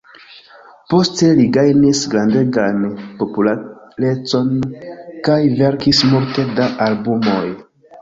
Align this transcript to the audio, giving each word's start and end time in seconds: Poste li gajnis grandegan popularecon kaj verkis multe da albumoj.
Poste 0.93 1.29
li 1.39 1.45
gajnis 1.57 2.01
grandegan 2.15 2.81
popularecon 3.21 4.53
kaj 5.31 5.41
verkis 5.63 6.05
multe 6.13 6.51
da 6.61 6.75
albumoj. 6.91 7.49